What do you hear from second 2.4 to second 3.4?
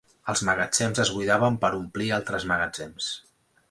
magatzems